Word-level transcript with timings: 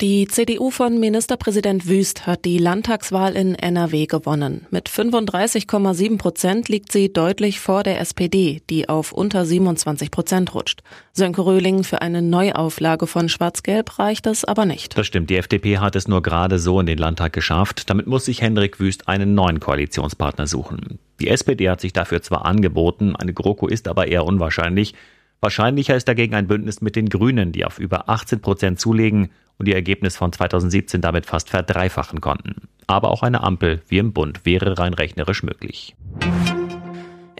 Die 0.00 0.26
CDU 0.26 0.70
von 0.70 0.98
Ministerpräsident 0.98 1.86
Wüst 1.86 2.26
hat 2.26 2.44
die 2.44 2.58
Landtagswahl 2.58 3.36
in 3.36 3.54
NRW 3.54 4.06
gewonnen. 4.06 4.66
Mit 4.70 4.88
35,7 4.88 6.18
Prozent 6.18 6.68
liegt 6.68 6.90
sie 6.90 7.12
deutlich 7.12 7.60
vor 7.60 7.82
der 7.84 8.00
SPD, 8.00 8.62
die 8.68 8.88
auf 8.88 9.12
unter 9.12 9.44
27 9.44 10.10
Prozent 10.10 10.54
rutscht. 10.54 10.82
Sönke 11.12 11.44
Röhling 11.44 11.84
für 11.84 12.02
eine 12.02 12.20
Neuauflage 12.20 13.06
von 13.06 13.28
Schwarz-Gelb 13.28 13.98
reicht 13.98 14.26
es 14.26 14.44
aber 14.44 14.66
nicht. 14.66 14.98
Das 14.98 15.06
stimmt. 15.06 15.30
Die 15.30 15.36
FDP 15.36 15.78
hat 15.78 15.94
es 15.94 16.08
nur 16.08 16.22
gerade 16.22 16.58
so 16.58 16.80
in 16.80 16.86
den 16.86 16.98
Landtag 16.98 17.32
geschafft. 17.32 17.88
Damit 17.88 18.06
muss 18.06 18.24
sich 18.24 18.42
Hendrik 18.42 18.80
Wüst 18.80 19.06
einen 19.08 19.34
neuen 19.34 19.60
Koalitionspartner 19.60 20.48
suchen. 20.48 20.98
Die 21.20 21.28
SPD 21.28 21.70
hat 21.70 21.80
sich 21.80 21.92
dafür 21.92 22.22
zwar 22.22 22.44
angeboten, 22.44 23.14
eine 23.14 23.32
GroKo 23.32 23.68
ist 23.68 23.86
aber 23.86 24.08
eher 24.08 24.24
unwahrscheinlich. 24.24 24.94
Wahrscheinlicher 25.40 25.96
ist 25.96 26.08
dagegen 26.08 26.34
ein 26.34 26.46
Bündnis 26.46 26.80
mit 26.80 26.96
den 26.96 27.08
Grünen, 27.08 27.52
die 27.52 27.64
auf 27.64 27.78
über 27.78 28.08
18 28.08 28.40
Prozent 28.40 28.80
zulegen 28.80 29.30
und 29.58 29.68
ihr 29.68 29.74
Ergebnis 29.74 30.16
von 30.16 30.32
2017 30.32 31.00
damit 31.00 31.26
fast 31.26 31.50
verdreifachen 31.50 32.20
konnten. 32.20 32.68
Aber 32.86 33.10
auch 33.10 33.22
eine 33.22 33.42
Ampel 33.42 33.82
wie 33.88 33.98
im 33.98 34.12
Bund 34.12 34.40
wäre 34.44 34.78
rein 34.78 34.94
rechnerisch 34.94 35.42
möglich. 35.42 35.94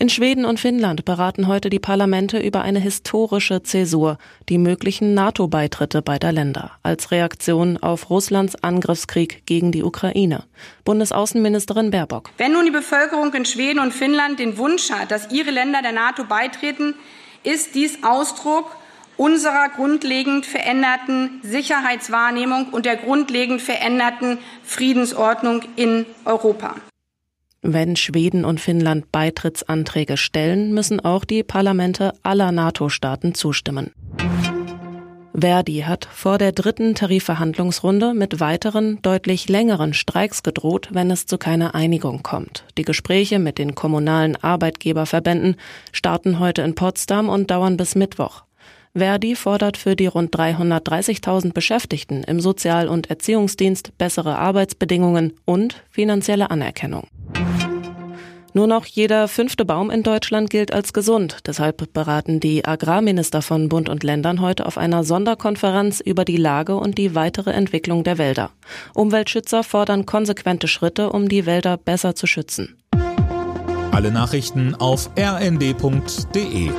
In 0.02 0.08
Schweden 0.08 0.44
und 0.44 0.58
Finnland 0.58 1.04
beraten 1.04 1.46
heute 1.46 1.70
die 1.70 1.78
Parlamente 1.78 2.40
über 2.40 2.62
eine 2.62 2.80
historische 2.80 3.62
Zäsur, 3.62 4.18
die 4.48 4.58
möglichen 4.58 5.14
NATO-Beitritte 5.14 6.02
beider 6.02 6.32
Länder, 6.32 6.72
als 6.82 7.12
Reaktion 7.12 7.76
auf 7.76 8.10
Russlands 8.10 8.56
Angriffskrieg 8.64 9.46
gegen 9.46 9.70
die 9.70 9.84
Ukraine. 9.84 10.42
Bundesaußenministerin 10.84 11.92
Baerbock. 11.92 12.30
Wenn 12.36 12.52
nun 12.52 12.64
die 12.64 12.72
Bevölkerung 12.72 13.32
in 13.32 13.44
Schweden 13.44 13.78
und 13.78 13.92
Finnland 13.92 14.40
den 14.40 14.58
Wunsch 14.58 14.91
hat, 14.91 15.12
dass 15.12 15.30
ihre 15.30 15.52
Länder 15.52 15.82
der 15.82 15.92
NATO 15.92 16.24
beitreten, 16.24 16.94
ist 17.44 17.76
dies 17.76 18.02
Ausdruck 18.02 18.74
unserer 19.23 19.69
grundlegend 19.69 20.47
veränderten 20.47 21.39
Sicherheitswahrnehmung 21.45 22.70
und 22.70 22.87
der 22.87 22.97
grundlegend 22.97 23.62
veränderten 23.62 24.39
Friedensordnung 24.65 25.62
in 25.77 26.06
Europa. 26.25 26.75
Wenn 27.61 27.95
Schweden 27.95 28.45
und 28.45 28.59
Finnland 28.59 29.12
Beitrittsanträge 29.12 30.17
stellen, 30.17 30.75
müssen 30.75 30.98
auch 30.98 31.25
die 31.25 31.45
Parlamente 31.45 32.15
aller 32.25 32.50
NATO-Staaten 32.50 33.37
zustimmen. 33.37 33.93
Verdi 35.34 35.84
hat 35.87 36.09
vor 36.12 36.39
der 36.39 36.50
dritten 36.50 36.97
Tarifverhandlungsrunde 36.97 38.15
mit 38.15 38.41
weiteren, 38.41 39.00
deutlich 39.03 39.48
längeren 39.48 39.95
Streiks 39.95 40.43
gedroht, 40.43 40.89
wenn 40.91 41.12
es 41.12 41.27
zu 41.27 41.39
keiner 41.39 41.77
Einigung 41.77 42.25
kommt. 42.25 42.65
Die 42.77 42.83
Gespräche 42.84 43.39
mit 43.39 43.59
den 43.59 43.77
kommunalen 43.77 44.34
Arbeitgeberverbänden 44.34 45.56
starten 45.93 46.41
heute 46.41 46.62
in 46.62 46.75
Potsdam 46.75 47.28
und 47.28 47.53
dauern 47.53 47.77
bis 47.77 47.95
Mittwoch. 47.95 48.43
Verdi 48.94 49.36
fordert 49.36 49.78
für 49.78 49.96
die 49.96 50.06
rund 50.06 50.36
330.000 50.36 51.54
Beschäftigten 51.54 52.24
im 52.24 52.40
Sozial- 52.40 52.88
und 52.88 53.08
Erziehungsdienst 53.08 53.96
bessere 53.96 54.36
Arbeitsbedingungen 54.36 55.32
und 55.46 55.82
finanzielle 55.90 56.50
Anerkennung. 56.50 57.06
Nur 58.54 58.66
noch 58.66 58.84
jeder 58.84 59.28
fünfte 59.28 59.64
Baum 59.64 59.90
in 59.90 60.02
Deutschland 60.02 60.50
gilt 60.50 60.74
als 60.74 60.92
gesund. 60.92 61.38
Deshalb 61.46 61.90
beraten 61.94 62.38
die 62.38 62.66
Agrarminister 62.66 63.40
von 63.40 63.70
Bund 63.70 63.88
und 63.88 64.02
Ländern 64.02 64.42
heute 64.42 64.66
auf 64.66 64.76
einer 64.76 65.04
Sonderkonferenz 65.04 66.00
über 66.00 66.26
die 66.26 66.36
Lage 66.36 66.76
und 66.76 66.98
die 66.98 67.14
weitere 67.14 67.52
Entwicklung 67.52 68.04
der 68.04 68.18
Wälder. 68.18 68.50
Umweltschützer 68.92 69.64
fordern 69.64 70.04
konsequente 70.04 70.68
Schritte, 70.68 71.10
um 71.10 71.30
die 71.30 71.46
Wälder 71.46 71.78
besser 71.78 72.14
zu 72.14 72.26
schützen. 72.26 72.76
Alle 73.90 74.10
Nachrichten 74.10 74.74
auf 74.74 75.08
rnd.de 75.18 76.70